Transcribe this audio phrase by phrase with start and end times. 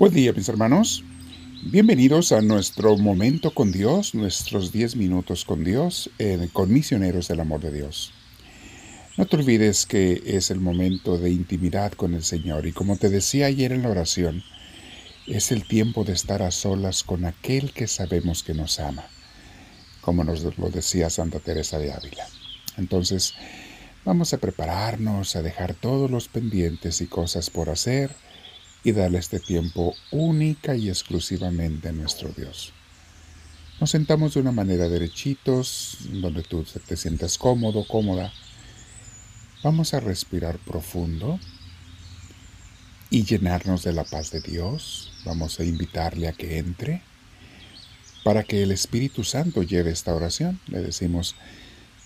[0.00, 1.04] Buen día mis hermanos.
[1.62, 6.08] Bienvenidos a nuestro momento con Dios, nuestros 10 minutos con Dios,
[6.54, 8.10] con misioneros del amor de Dios.
[9.18, 13.10] No te olvides que es el momento de intimidad con el Señor y como te
[13.10, 14.42] decía ayer en la oración,
[15.26, 19.04] es el tiempo de estar a solas con aquel que sabemos que nos ama,
[20.00, 22.26] como nos lo decía Santa Teresa de Ávila.
[22.78, 23.34] Entonces,
[24.06, 28.10] vamos a prepararnos a dejar todos los pendientes y cosas por hacer,
[28.82, 32.72] y darle este tiempo única y exclusivamente a nuestro Dios.
[33.80, 38.32] Nos sentamos de una manera derechitos, donde tú te sientas cómodo, cómoda.
[39.62, 41.38] Vamos a respirar profundo
[43.08, 45.12] y llenarnos de la paz de Dios.
[45.24, 47.02] Vamos a invitarle a que entre
[48.22, 50.60] para que el Espíritu Santo lleve esta oración.
[50.66, 51.34] Le decimos,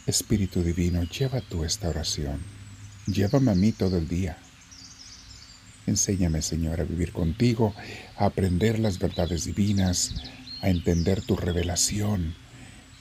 [0.06, 2.40] Espíritu Divino, lleva tú esta oración.
[3.06, 4.38] Llévame a mí todo el día.
[5.86, 7.74] Enséñame, Señor, a vivir contigo,
[8.16, 10.14] a aprender las verdades divinas,
[10.62, 12.34] a entender tu revelación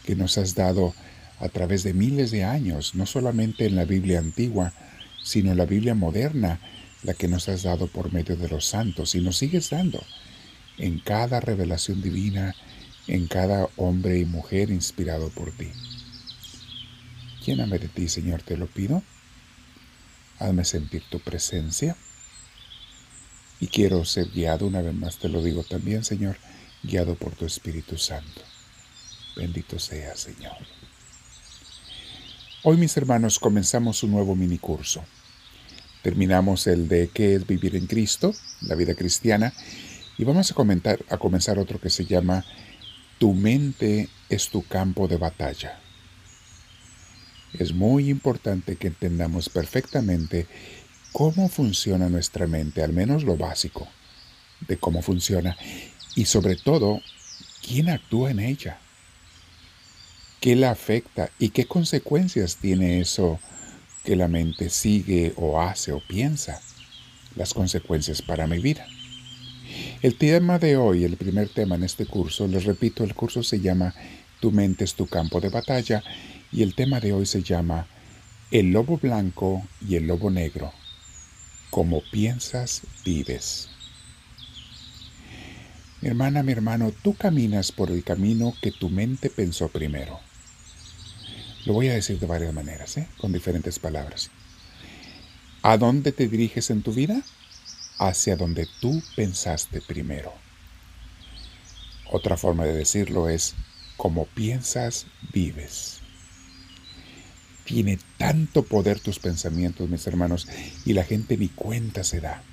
[0.03, 0.94] que nos has dado
[1.39, 4.73] a través de miles de años, no solamente en la Biblia antigua,
[5.23, 6.59] sino en la Biblia moderna,
[7.04, 10.04] la que nos has dado por medio de los santos y nos sigues dando
[10.78, 12.56] en cada revelación divina,
[13.08, 15.70] en cada hombre y mujer inspirado por ti.
[17.45, 19.04] Lléname de ti, Señor, te lo pido.
[20.39, 21.95] Hazme sentir tu presencia
[23.64, 26.36] y quiero ser guiado, una vez más te lo digo también, Señor,
[26.83, 28.42] guiado por tu Espíritu Santo.
[29.38, 30.58] Bendito sea, Señor.
[32.64, 35.05] Hoy, mis hermanos, comenzamos un nuevo mini curso.
[36.02, 39.53] Terminamos el de qué es vivir en Cristo, la vida cristiana,
[40.17, 40.55] y vamos a,
[41.09, 42.44] a comenzar otro que se llama
[43.17, 45.80] Tu mente es tu campo de batalla.
[47.53, 50.48] Es muy importante que entendamos perfectamente
[51.13, 53.87] cómo funciona nuestra mente, al menos lo básico
[54.67, 55.55] de cómo funciona
[56.15, 57.01] y sobre todo
[57.65, 58.79] quién actúa en ella,
[60.41, 63.39] qué la afecta y qué consecuencias tiene eso
[64.03, 66.59] que la mente sigue o hace o piensa,
[67.35, 68.85] las consecuencias para mi vida.
[70.01, 73.59] El tema de hoy, el primer tema en este curso, les repito, el curso se
[73.59, 73.93] llama
[74.41, 76.03] Tu mente es tu campo de batalla
[76.51, 77.87] y el tema de hoy se llama
[78.51, 80.73] El lobo blanco y el lobo negro
[81.73, 83.67] como piensas, vives.
[86.02, 90.20] Mi hermana, mi hermano, tú caminas por el camino que tu mente pensó primero.
[91.66, 93.08] Lo voy a decir de varias maneras, ¿eh?
[93.17, 94.30] con diferentes palabras.
[95.64, 97.23] ¿A dónde te diriges en tu vida?
[97.98, 100.32] Hacia donde tú pensaste primero.
[102.11, 103.55] Otra forma de decirlo es,
[103.98, 106.02] como piensas, vives.
[107.65, 110.47] Tiene tanto poder tus pensamientos, mis hermanos,
[110.85, 112.43] y la gente ni cuenta se da.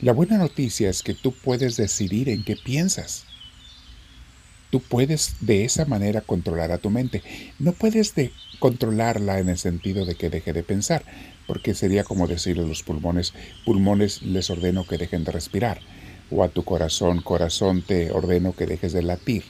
[0.00, 3.24] La buena noticia es que tú puedes decidir en qué piensas.
[4.70, 7.22] Tú puedes de esa manera controlar a tu mente.
[7.58, 11.04] No puedes de controlarla en el sentido de que deje de pensar,
[11.46, 13.32] porque sería como decirle a los pulmones,
[13.64, 15.80] pulmones les ordeno que dejen de respirar,
[16.30, 19.44] o a tu corazón, corazón te ordeno que dejes de latir.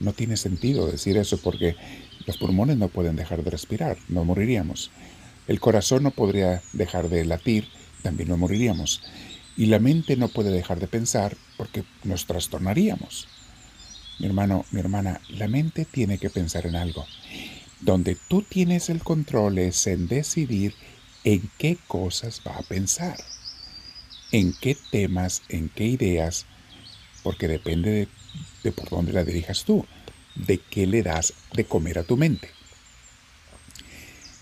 [0.00, 1.74] No tiene sentido decir eso porque
[2.28, 4.90] los pulmones no pueden dejar de respirar, no moriríamos.
[5.46, 7.66] El corazón no podría dejar de latir,
[8.02, 9.00] también no moriríamos.
[9.56, 13.28] Y la mente no puede dejar de pensar porque nos trastornaríamos.
[14.18, 17.06] Mi hermano, mi hermana, la mente tiene que pensar en algo.
[17.80, 20.74] Donde tú tienes el control es en decidir
[21.24, 23.16] en qué cosas va a pensar,
[24.32, 26.44] en qué temas, en qué ideas,
[27.22, 28.08] porque depende de,
[28.64, 29.86] de por dónde la dirijas tú
[30.46, 32.50] de qué le das de comer a tu mente.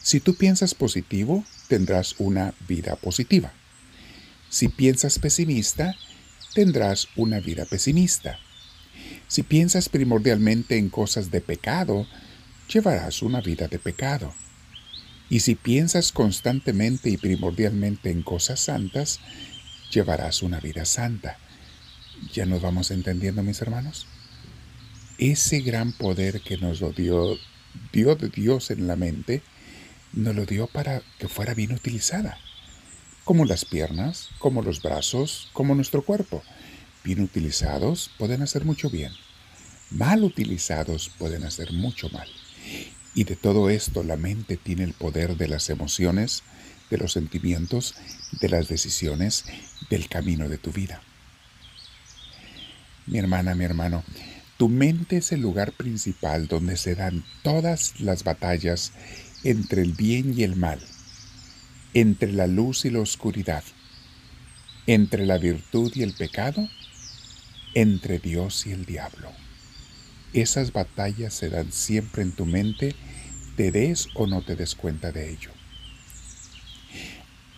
[0.03, 3.53] Si tú piensas positivo, tendrás una vida positiva.
[4.49, 5.97] Si piensas pesimista,
[6.55, 8.39] tendrás una vida pesimista.
[9.29, 12.07] Si piensas primordialmente en cosas de pecado,
[12.73, 14.33] llevarás una vida de pecado.
[15.29, 19.19] Y si piensas constantemente y primordialmente en cosas santas,
[19.91, 21.39] llevarás una vida santa.
[22.33, 24.07] ¿Ya nos vamos entendiendo, mis hermanos?
[25.19, 27.39] Ese gran poder que nos lo dio,
[27.93, 29.43] dio de Dios en la mente,
[30.13, 32.39] nos lo dio para que fuera bien utilizada,
[33.25, 36.43] como las piernas, como los brazos, como nuestro cuerpo.
[37.05, 39.13] Bien utilizados pueden hacer mucho bien,
[39.91, 42.29] mal utilizados pueden hacer mucho mal.
[43.15, 46.43] Y de todo esto la mente tiene el poder de las emociones,
[46.91, 47.95] de los sentimientos,
[48.41, 49.45] de las decisiones,
[49.89, 51.01] del camino de tu vida.
[53.07, 54.05] Mi hermana, mi hermano,
[54.59, 58.93] tu mente es el lugar principal donde se dan todas las batallas
[59.45, 60.81] entre el bien y el mal,
[61.95, 63.65] entre la luz y la oscuridad.
[64.87, 66.69] entre la virtud y el pecado,
[67.75, 69.31] entre Dios y el diablo.
[70.33, 72.95] Esas batallas se dan siempre en tu mente,
[73.57, 75.51] te des o no te des cuenta de ello.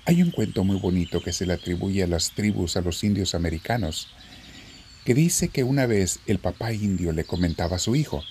[0.07, 3.35] Hay un cuento muy bonito que se le atribuye a las tribus, a los indios
[3.35, 4.09] americanos,
[5.09, 8.23] que dice que una vez el papá indio le comentaba a su hijo,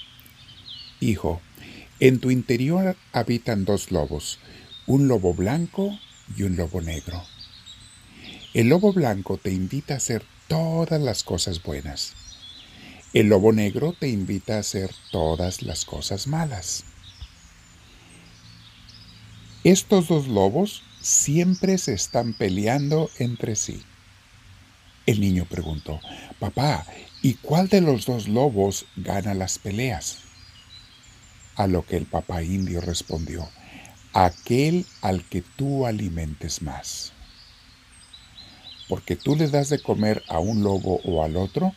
[0.99, 1.41] Hijo,
[1.99, 4.37] en tu interior habitan dos lobos,
[4.85, 5.97] un lobo blanco
[6.35, 7.23] y un lobo negro.
[8.53, 12.13] El lobo blanco te invita a hacer todas las cosas buenas.
[13.11, 16.83] El lobo negro te invita a hacer todas las cosas malas.
[19.63, 23.81] Estos dos lobos siempre se están peleando entre sí.
[25.07, 26.01] El niño preguntó,
[26.37, 26.85] Papá,
[27.21, 30.19] ¿y cuál de los dos lobos gana las peleas?
[31.55, 33.49] A lo que el papá indio respondió,
[34.13, 37.13] aquel al que tú alimentes más.
[38.89, 41.73] Porque tú le das de comer a un lobo o al otro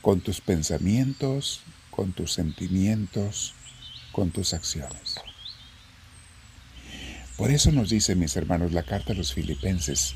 [0.00, 1.60] con tus pensamientos,
[1.90, 3.52] con tus sentimientos,
[4.12, 5.16] con tus acciones.
[7.36, 10.14] Por eso nos dice, mis hermanos, la carta a los filipenses.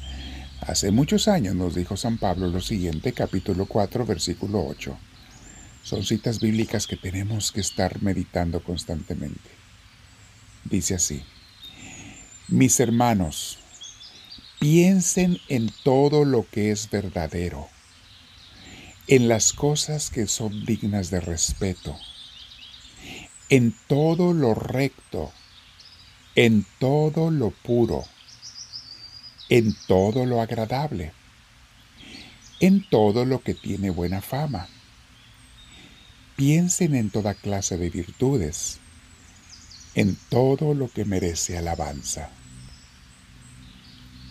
[0.60, 4.96] Hace muchos años nos dijo San Pablo lo siguiente, capítulo 4, versículo 8.
[5.82, 9.50] Son citas bíblicas que tenemos que estar meditando constantemente.
[10.64, 11.22] Dice así,
[12.48, 13.58] mis hermanos,
[14.58, 17.68] piensen en todo lo que es verdadero,
[19.06, 21.98] en las cosas que son dignas de respeto,
[23.50, 25.30] en todo lo recto,
[26.34, 28.04] en todo lo puro,
[29.48, 31.12] en todo lo agradable,
[32.60, 34.68] en todo lo que tiene buena fama.
[36.36, 38.78] Piensen en toda clase de virtudes,
[39.94, 42.30] en todo lo que merece alabanza.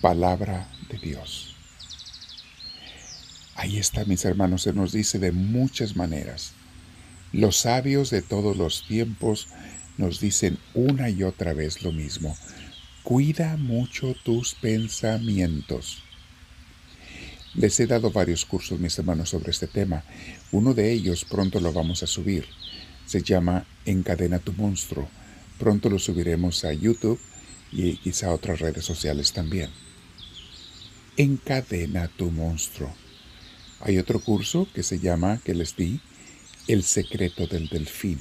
[0.01, 1.55] Palabra de Dios.
[3.55, 6.53] Ahí está, mis hermanos, se nos dice de muchas maneras.
[7.31, 9.47] Los sabios de todos los tiempos
[9.97, 12.35] nos dicen una y otra vez lo mismo.
[13.03, 16.03] Cuida mucho tus pensamientos.
[17.53, 20.05] Les he dado varios cursos, mis hermanos, sobre este tema.
[20.53, 22.45] Uno de ellos pronto lo vamos a subir.
[23.05, 25.09] Se llama Encadena tu monstruo.
[25.59, 27.19] Pronto lo subiremos a YouTube
[27.73, 29.69] y quizá a otras redes sociales también.
[31.17, 32.95] Encadena tu monstruo.
[33.81, 35.99] Hay otro curso que se llama, que les di,
[36.69, 38.19] El secreto del delfín.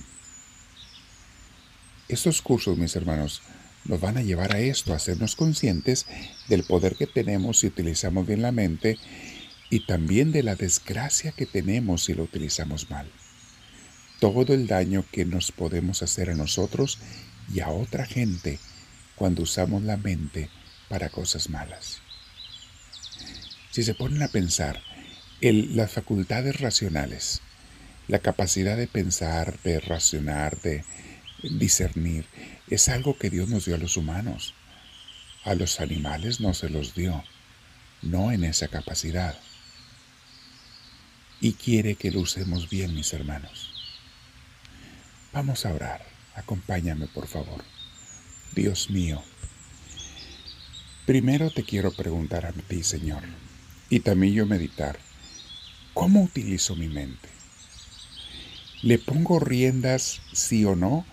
[2.09, 3.43] Estos cursos, mis hermanos,
[3.85, 6.07] nos van a llevar a esto, a hacernos conscientes
[6.49, 8.99] del poder que tenemos si utilizamos bien la mente
[9.71, 13.11] y también de la desgracia que tenemos si lo utilizamos mal.
[14.21, 16.99] Todo el daño que nos podemos hacer a nosotros
[17.53, 18.59] y a otra gente
[19.17, 20.49] cuando usamos la mente
[20.89, 21.99] para cosas malas.
[23.71, 24.83] Si se ponen a pensar,
[25.41, 27.41] en las facultades racionales,
[28.07, 30.85] la capacidad de pensar, de racionar, de
[31.43, 32.27] discernir,
[32.69, 34.55] es algo que Dios nos dio a los humanos.
[35.45, 37.23] A los animales no se los dio,
[38.01, 39.37] no en esa capacidad.
[41.41, 43.73] Y quiere que lo usemos bien, mis hermanos.
[45.33, 46.07] Vamos a orar.
[46.35, 47.65] Acompáñame, por favor.
[48.55, 49.23] Dios mío,
[51.07, 53.23] primero te quiero preguntar a ti, Señor,
[53.91, 54.99] y también yo meditar,
[55.95, 57.29] ¿cómo utilizo mi mente?
[58.83, 61.07] ¿Le pongo riendas sí o no?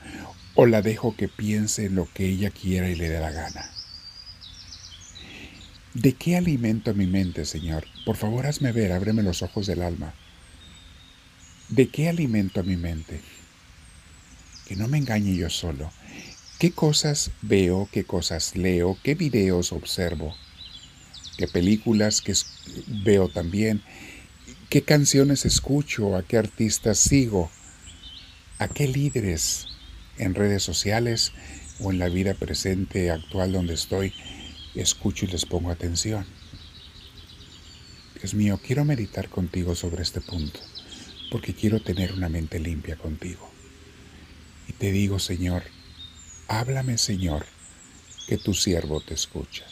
[0.61, 3.71] ¿O la dejo que piense en lo que ella quiera y le dé la gana?
[5.93, 7.85] ¿De qué alimento mi mente, Señor?
[8.05, 10.13] Por favor, hazme ver, ábreme los ojos del alma.
[11.69, 13.21] ¿De qué alimento mi mente?
[14.67, 15.93] Que no me engañe yo solo.
[16.59, 20.35] ¿Qué cosas veo, qué cosas leo, qué videos observo?
[21.37, 22.33] ¿Qué películas que
[23.05, 23.81] veo también?
[24.69, 26.17] ¿Qué canciones escucho?
[26.17, 27.49] ¿A qué artistas sigo?
[28.57, 29.68] ¿A qué líderes
[30.19, 31.31] en redes sociales
[31.79, 34.13] o en la vida presente actual donde estoy
[34.75, 36.25] escucho y les pongo atención?
[38.15, 40.59] Dios mío, quiero meditar contigo sobre este punto,
[41.31, 43.49] porque quiero tener una mente limpia contigo.
[44.67, 45.63] Y te digo, Señor,
[46.47, 47.45] háblame, Señor,
[48.27, 49.65] que tu siervo te escucha.